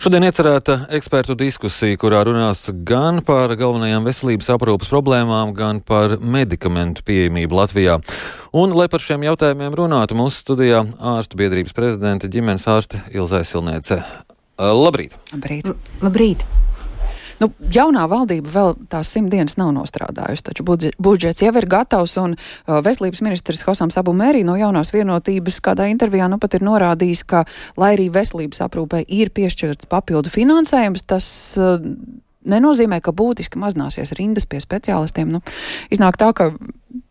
[0.00, 7.04] Šodien iecerēta ekspertu diskusija, kurā runās gan par galvenajām veselības aprūpas problēmām, gan par medikamentu
[7.04, 7.98] pieejamību Latvijā.
[8.56, 10.80] Un, lai par šiem jautājumiem runātu, mūsu studijā
[11.12, 14.00] ārstu biedrības prezidenta ģimenes ārste Ilzai Silniece.
[14.56, 15.20] Labrīt!
[15.34, 15.68] Labrīt!
[16.00, 16.48] Labrīt.
[17.40, 20.64] Nu, jaunā valdība vēl tās simt dienas nav nostrādājusi, taču
[21.00, 25.88] budžets jau ir gatavs, un uh, veselības ministrs Hosams Abu Mērī no jaunās vienotības kādā
[25.88, 27.46] intervijā nu pat ir norādījis, ka,
[27.80, 31.80] lai arī veselības aprūpē ir piešķirts papildu finansējums, tas uh,
[32.44, 35.32] nenozīmē, ka būtiski mazināsies rindas pie speciālistiem.
[35.32, 35.40] Nu,
[35.88, 36.50] iznāk tā, ka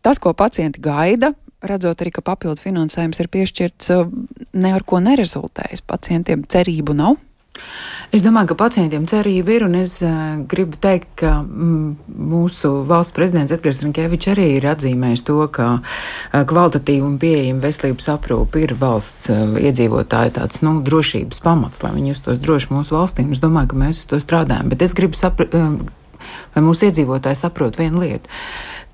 [0.06, 1.32] tas, ko pacienti gaida,
[1.66, 4.06] redzot arī, ka papildu finansējums ir piešķirts, uh,
[4.54, 5.82] ne ar ko nerezultējas.
[5.90, 7.18] Pacientiem cerību nav.
[8.10, 13.14] Es domāju, ka pacientiem cerība ir, un es uh, gribu teikt, ka mm, mūsu valsts
[13.14, 18.74] prezidents Edgars Rinkevičs arī ir atzīmējis to, ka uh, kvalitatīva un pieejama veselības aprūpe ir
[18.80, 23.28] valsts uh, iedzīvotāja tāds, nu, drošības pamats, lai viņi justos droši mūsu valstī.
[23.30, 26.26] Es domāju, ka mēs uz to strādājam, bet es gribu saprast, uh,
[26.56, 28.40] lai mūsu iedzīvotāji saprot vienu lietu,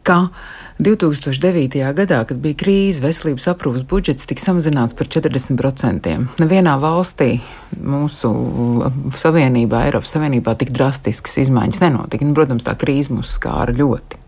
[0.04, 0.44] ka uh,
[0.78, 1.80] 2009.
[1.96, 6.16] gadā, kad bija krīze, veselības aprūpas budžets tika samazināts par 40%.
[6.36, 7.38] Nevienā valstī
[7.82, 12.26] mūsu uh, savienībā, Eiropas Savienībā, tik drastiskas izmaiņas nenotika.
[12.26, 14.20] Un, protams, tā krīze mūs skāra ļoti.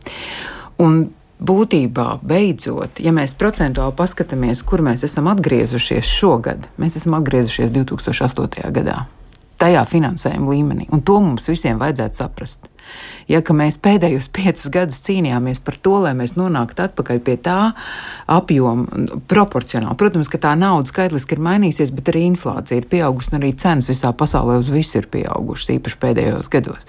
[0.85, 1.05] Un
[1.39, 8.73] būtībā, beidzot, ja mēs procentuāli paskatāmies, kur mēs esam atgriezušies šogad, mēs esam atgriezušies 2008.
[8.75, 9.05] gadā
[9.59, 10.89] tajā finansējuma līmenī.
[10.95, 12.69] Un to mums visiem vajadzētu saprast.
[13.29, 17.59] Ja mēs pēdējos piecus gadus cīnījāmies par to, lai mēs nonāktu atpakaļ pie tā
[18.31, 19.99] apjoma proporcionāli.
[20.01, 23.91] Protams, ka tā nauda skaitliski ir mainījusies, bet arī inflācija ir pieaugusi un arī cenas
[23.91, 26.89] visā pasaulē uz visu ir pieaugušas, īpaši pēdējos gados.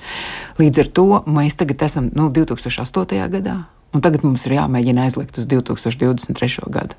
[0.61, 3.19] Līdz ar to mēs tagad esam nu, 2008.
[3.35, 3.59] gadā.
[3.89, 6.67] Un tagad mums ir jāmēģina aizlikt uz 2023.
[6.69, 6.97] gadu.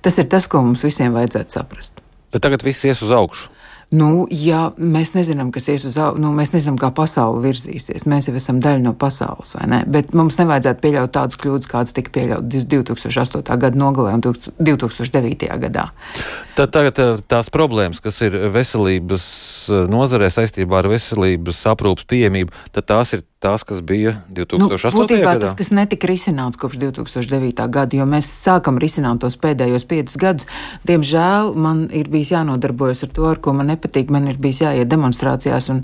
[0.00, 2.00] Tas ir tas, ko mums visiem vajadzētu saprast.
[2.32, 3.50] Bet tagad viss ies uz augšu.
[3.90, 8.04] Nu, ja mēs nezinām, kas ies uz augšu, nu, mēs nezinām, kā pasaule virzīsies.
[8.06, 9.80] Mēs jau esam daļa no pasaules, vai ne?
[9.90, 13.42] Bet mums nevajadzētu pieļaut tādas kļūdas, kādas tika pieļautas 2008.
[13.64, 15.50] gada nogalē un 2009.
[15.66, 15.88] gadā.
[16.54, 19.26] Tad tagad eh, tās problēmas, kas ir veselības
[19.68, 24.92] nozarē saistībā ar veselības aprūpas pieejamību, tad tās ir tās, kas bija 2008.
[24.92, 25.46] Nu, būtībā gadā?
[25.46, 27.64] Tas, kas netika risināts kopš 2009.
[27.72, 30.48] gada, jo mēs sākam risināt tos pēdējos piecus gadus.
[30.88, 34.12] Diemžēl man ir bijis jānodarbojas ar to, ar ko man nepatīk.
[34.12, 35.80] Man ir bijis jāiet demonstrācijās un,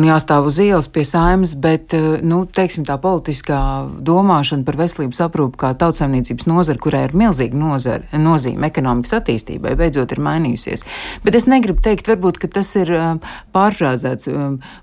[0.00, 3.60] un jāstāv uz ielas pie saimas, bet, eh, nu, teiksim, tā politiskā
[4.08, 10.16] domāšana par veselības aprūpu kā tautsēmniecības nozari, kurai ir milzīga nozara, nozīme ekonomikas attīstībai, beidzot
[10.16, 10.88] ir mainījusies.
[11.26, 12.97] Bet es negribu teikt, varbūt, ka tas ir eh,
[13.54, 14.30] pārfrāzēts.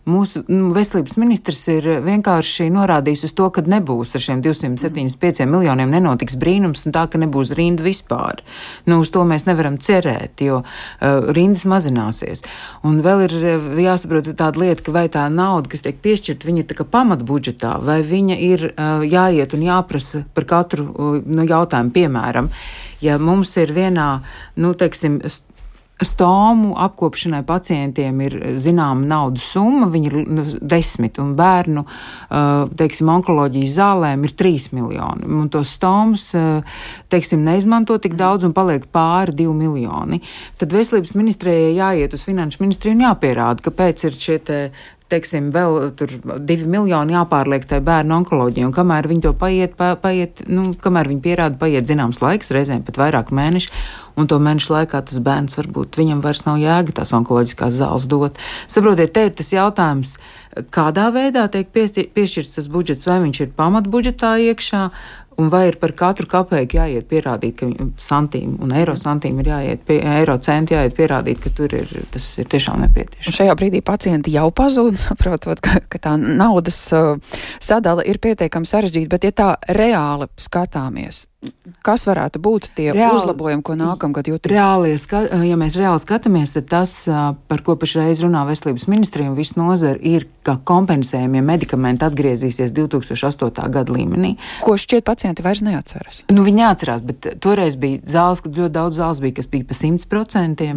[0.10, 5.94] Mūsu nu, veselības ministrs ir vienkārši norādījis uz to, ka nebūs ar šiem 275 miljoniem
[5.94, 8.42] nenotiks brīnums un tā, ka nebūs rinda vispār.
[8.90, 12.46] Nu, uz to mēs nevaram cerēt, jo uh, rindas mazināsies.
[12.86, 16.66] Un vēl ir uh, jāsaprot tāda lieta, ka vai tā nauda, kas tiek piešķirta, viņa
[16.66, 22.52] ir pamatbudžetā, vai viņa ir uh, jāiet un jāprasa par katru uh, nu, jautājumu, piemēram.
[23.04, 24.10] Ja mums ir vienā,
[24.62, 25.20] nu, teiksim,
[26.04, 31.86] Stomu apkopšanai pacientiem ir zināma naudas summa, viņi ir nu, desmit, un bērnu
[32.76, 35.24] teiksim, onkoloģijas zālēm ir trīs miljoni.
[35.24, 36.28] Un tos stomus
[37.12, 40.20] teiksim, neizmanto tik daudz un paliek pāri divi miljoni.
[40.60, 44.40] Tad veselības ministrijai jāiet uz finanšu ministriju un jāpierāda, kāpēc ir šie
[45.12, 45.92] teiksim, vēl
[46.48, 51.22] divi miljoni jāpārliek tai bērnu onkoloģijai, kamēr viņi to paiet, pa, paiet nu, kamēr viņi
[51.22, 53.70] pierāda, paiet zināms laiks, reizēm pat vairāk mēneši,
[54.18, 58.42] un to mēnešu laikā tas bērns varbūt viņam vairs nav jēga tās onkoloģiskās zāles dot.
[58.72, 60.16] Saprotiet, te ir tas jautājums,
[60.74, 64.88] kādā veidā tiek piešķirts tas budžets, vai viņš ir pamatbudžetā iekšā,
[65.42, 69.84] Un vai ir par katru kapeiku jāiet pierādīt, ka santīm un eiro santīm ir jāiet,
[69.88, 73.28] pie, eiro centi jāiet pierādīt, ka tur ir, tas ir tiešām nepieciešams.
[73.32, 77.20] Un šajā brīdī pacienti jau pazūd, saprotot, ka, ka tā naudas uh,
[77.60, 81.26] sadala ir pietiekami sarežģīta, bet ja tā reāli skatāmies,
[81.86, 84.52] kas varētu būt tie reāli, uzlabojumi, ko nākamgad jūtas?
[84.52, 84.96] Reāli,
[85.50, 86.94] ja mēs reāli skatāmies, tad tas,
[87.50, 93.70] par ko pašreiz runā veselības ministrija un viss nozara, ir, ka kompensējumie medikamenti atgriezīsies 2008.
[93.74, 94.36] gada līmenī.
[94.66, 96.24] Ko šķiet pacienti vairs neatceras?
[96.34, 99.78] Nu, viņi neatcerās, bet toreiz bija zāles, kad ļoti daudz zāles bija, kas bija pa
[99.78, 100.70] 100%,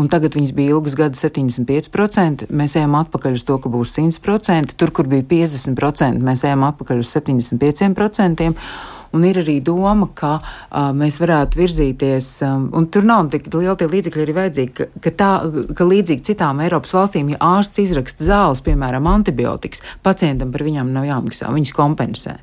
[0.00, 2.48] un tagad viņas bija ilgas gadus 75%.
[2.50, 7.04] Mēs ejam atpakaļ uz to, ka būs 100%, tur, kur bija 50%, mēs ejam atpakaļ
[7.04, 8.54] uz 75%.
[9.16, 13.74] Un ir arī doma, ka uh, mēs varētu virzīties, um, un tur nav tik liela
[13.78, 15.30] tie līdzekļi arī vajadzīgi, ka, ka, tā,
[15.76, 21.08] ka līdzīgi citām Eiropas valstīm, ja ārsts izraksta zāles, piemēram, antibiotikas, pacientam par viņām nav
[21.10, 22.38] jāmaksā, viņas kompensē.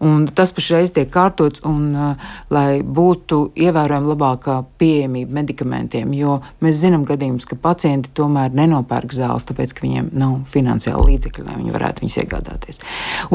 [0.00, 6.78] Un tas pašreiz tiek kārtots, un, uh, lai būtu ievērojami labākā pieejamība medikamentiem, jo mēs
[6.80, 11.74] zinām gadījumus, ka pacienti tomēr nenopērk zāles, tāpēc, ka viņiem nav finansiāli līdzekļi, lai viņi
[11.74, 12.80] varētu viņus iegādāties.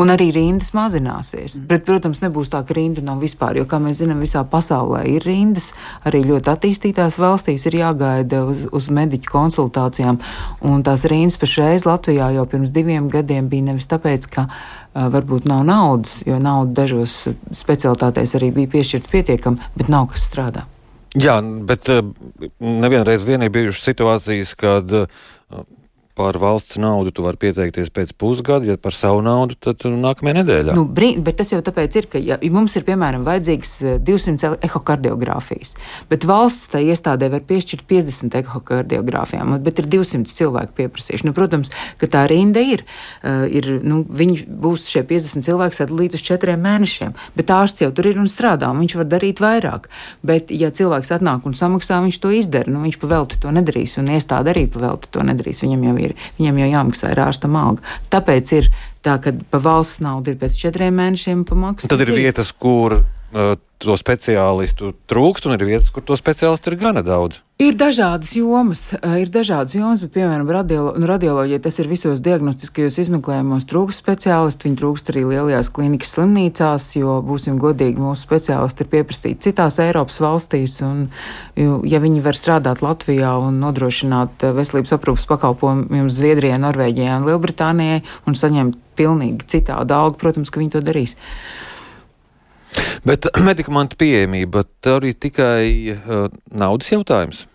[0.01, 1.59] Un arī rindas mazināsies.
[1.59, 1.67] Mm.
[1.69, 5.27] Bet, protams, nebūs tā, ka rinda nav vispār, jo, kā mēs zinām, visā pasaulē ir
[5.27, 5.69] rindas,
[6.01, 10.17] arī ļoti attīstītās valstīs ir jāgaida uz, uz mediķu konsultācijām,
[10.65, 14.47] un tās rindas pašreiz Latvijā jau pirms diviem gadiem bija nevis tāpēc, ka
[14.95, 20.65] varbūt nav naudas, jo nauda dažos specialitātēs arī bija piešķirta pietiekami, bet nav kas strādā.
[21.15, 21.87] Jā, bet
[22.59, 25.05] nevienreiz vien ir bijušas situācijas, kad uh,
[26.15, 30.75] par valsts naudu tu vari pieteikties pēc pusgada, ja par savu naudu, tad nākamajā nedēļā.
[30.77, 33.73] Nu, brīn, bet tas jau tāpēc ir, ka ja mums ir piemēram vajadzīgs
[34.07, 35.75] 200 eh, ehokardiogrāfijas,
[36.11, 41.27] bet valsts tai iestādē var piešķirt 50 ehokardiogrāfijām, bet ir 200 cilvēku pieprasījuši.
[41.27, 42.85] Nu, protams, ka tā rinda ir.
[43.19, 47.91] Uh, ir nu, viņi būs šie 50 cilvēki sadalīti uz četriem mēnešiem, bet ārsts jau
[47.95, 49.89] tur ir un strādā, un viņš var darīt vairāk.
[50.25, 52.71] Bet, ja cilvēks atnāk un samaksā, viņš to izdara.
[52.71, 55.63] Nu, viņš pavelti to nedarīs, un iestāde arī pavelti to nedarīs.
[55.65, 57.95] Viņam jau ir ir, viņiem jau jāmaksā ir ārstam alga.
[58.13, 58.71] Tāpēc ir
[59.05, 61.91] tā, ka pa valsts naudu ir pēc četriem mēnešiem pamaksā.
[61.91, 66.79] Tad ir vietas, kur uh, to speciālistu trūkst, un ir vietas, kur to speciālistu ir
[66.79, 67.41] gana daudz.
[67.55, 72.97] Ir dažādas jomas, ir dažādas jomas, bet, piemēram, radiolo, nu, radioloģija tas ir visos diagnostiskajos
[73.05, 78.89] izmeklējumos trūkst speciālistu, viņi trūkst arī lielajās klinikas slimnīcās, jo, būsim godīgi, mūsu speciālisti ir
[78.91, 81.05] pieprasīti citās Eiropas valstīs, un,
[81.55, 88.35] ja viņi var strādāt Latvijā un nodrošināt veselības aprūpas pakalpojumus Zviedrijai, Norvēģijai un Lielbritānijai un
[88.35, 91.15] saņemt pilnīgi citādu algu, protams, ka viņi to darīs.
[93.05, 94.65] Bet medikamentu pieejamība
[94.95, 97.45] arī tikai uh, naudas jautājums.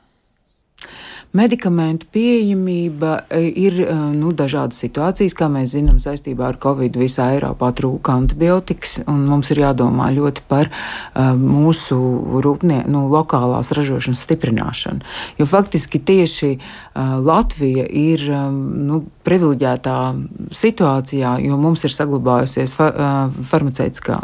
[1.31, 7.29] Medikamentu pieejamība e, ir e, nu, dažādas situācijas, kā mēs zinām, saistībā ar Covid visā
[7.37, 12.01] Eiropā trūka antibiotikas, un mums ir jādomā ļoti par uh, mūsu
[12.43, 15.07] rūpnie, nu, lokālās ražošanas stiprināšanu.
[15.39, 18.59] Jo faktiski tieši uh, Latvija ir um,
[18.91, 19.97] nu, privileģētā
[20.57, 22.91] situācijā, jo mums ir saglabājusies fa
[23.51, 24.19] farmaceitiskā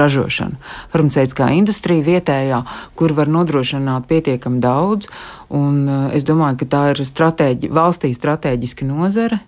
[0.00, 0.60] ražošana,
[0.92, 2.62] farmaceitiskā industrija vietējā,
[2.96, 5.10] kur var nodrošināt pietiekami daudz.
[5.46, 9.38] Un es domāju, ka tā ir stratēģi, valstī strateģiska nozare,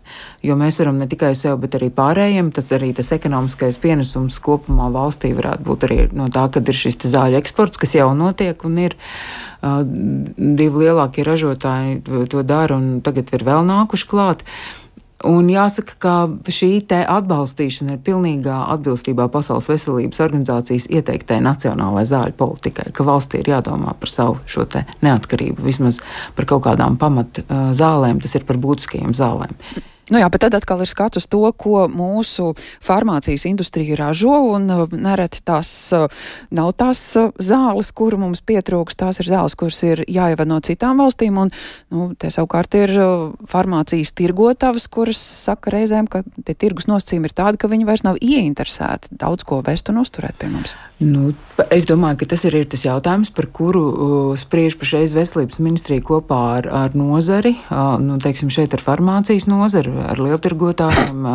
[0.47, 2.53] jo mēs varam ne tikai sev, bet arī pārējiem.
[2.55, 7.01] Tas arī tas ekonomiskais pienesums kopumā valstī varētu būt arī no tā, ka ir šis
[7.03, 8.99] zāļu eksports, kas jau notiek un ir.
[9.63, 14.45] Divi lielākie ražotāji to dara, un tagad ir vēl nākuši klāt.
[15.27, 16.13] Un jāsaka, ka
[16.55, 23.51] šī atbalstīšana ir pilnīgā atbilstībā Pasaules veselības organizācijas ieteiktai nacionālajai zāļu politikai, ka valstī ir
[23.57, 24.39] jādomā par savu
[25.03, 25.99] neatkarību, vismaz
[26.39, 29.59] par kaut kādām pamat zālēm, tas ir par būtiskajiem zālēm.
[30.09, 34.69] Nu jā, bet tad atkal ir skats uz to, ko mūsu farmācijas industrija ražo, un
[34.73, 36.09] uh, nereti tās uh,
[36.55, 41.03] nav tās uh, zāles, kuru mums pietrūks, tās ir zāles, kuras ir jāieved no citām
[41.03, 41.53] valstīm, un,
[41.93, 42.95] nu, te savukārt ir
[43.49, 48.17] farmācijas tirgotavas, kuras saka reizēm, ka tie tirgus nosacījumi ir tādi, ka viņi vairs nav
[48.25, 50.75] ieinteresēti daudz ko vest un uzturēt pie mums.
[51.05, 51.35] Nu,
[51.75, 56.05] es domāju, ka tas ir, ir tas jautājums, par kuru uh, spriež pašreiz veselības ministrija
[56.09, 61.27] kopā ar, ar nozari, uh, nu, teiksim, šeit ar farmācijas nozari, ar lieltirgotājiem,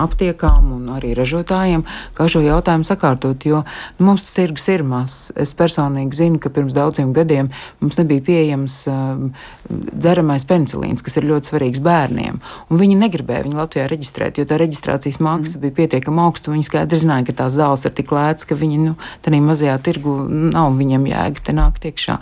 [0.00, 1.84] aptiekām un arī ražotājiem,
[2.16, 3.62] kā šo jautājumu sakārtot, jo
[3.98, 5.30] nu, mums tas tirgus ir mazs.
[5.40, 7.50] Es personīgi zinu, ka pirms daudziem gadiem
[7.80, 9.28] mums nebija pieejams uh,
[9.70, 12.40] dzeramais penicilīns, kas ir ļoti svarīgs bērniem,
[12.70, 15.62] viņi negribēja viņu Latvijā reģistrēt, jo tā reģistrācijas maksa mm.
[15.64, 18.96] bija pietiekami augsta, viņi skaidri zināja, ka tās zāles ir tik lētas, ka viņi, nu,
[19.24, 22.18] tādā mazajā tirgu nav viņiem jēga te nākt iekšā.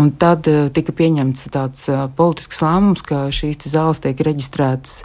[0.00, 5.02] Un tad uh, tika pieņemts tāds uh, politisks lēmums, ka šīs zāles tiek reģistrētas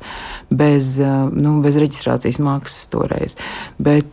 [0.50, 3.38] bez, eh, nu, bez reģistrācijas maksas toreiz.
[3.78, 4.10] Bet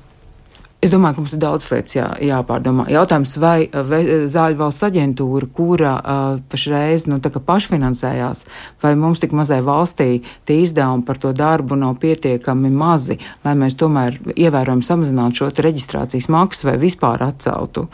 [0.81, 2.87] Es domāju, ka mums ir daudz lietas jā, jāpārdomā.
[2.89, 8.47] Jautājums, vai Zāļu valsts aģentūra, kura uh, pašreiz nu, pašfinansējās,
[8.81, 13.77] vai mums tik mazai valstī tie izdevumi par to darbu nav pietiekami mazi, lai mēs
[13.77, 17.85] tomēr ievērojami samazinātu šo reģistrācijas maksu vai vispār atceltu.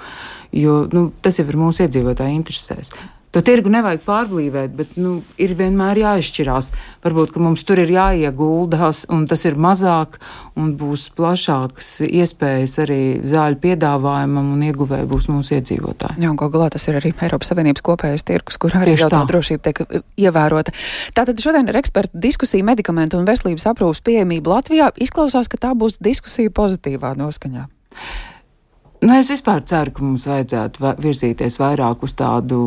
[0.55, 2.95] Jo nu, tas jau ir mūsu iedzīvotāju interesēs.
[3.35, 6.71] To tirgu nevajag pārblīvēt, bet nu, ir vienmēr jāizšķirās.
[7.05, 10.17] Varbūt mums tur ir jāieguldās, un tas ir mazāk,
[10.57, 16.23] un būs plašākas iespējas arī zāļu piedāvājumam, un ieguvēji būs mūsu iedzīvotāji.
[16.23, 19.67] Jā, un gal galā tas ir arī Eiropas Savienības kopējais tirgus, kur arī tā drošība
[19.69, 19.83] tiek
[20.27, 20.73] ievērota.
[21.17, 24.93] Tātad šodien ir eksperta diskusija medikamentu un veselības aprūpas pieejamība Latvijā.
[24.97, 27.67] Izklausās, ka tā būs diskusija pozitīvā noskaņā.
[29.01, 32.59] Nu, es vispār ceru, ka mums vajadzētu virzīties vairāk uz tādu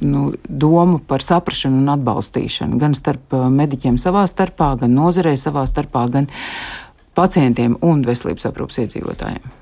[0.00, 5.66] nu, domu par saprāšanu un atbalstīšanu gan starp uh, mediķiem savā starpā, gan nozarei savā
[5.66, 6.30] starpā, gan
[7.18, 9.56] pacientiem un veselības aprūpas iedzīvotājiem.